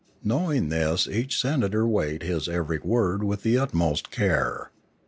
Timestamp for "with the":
3.23-3.55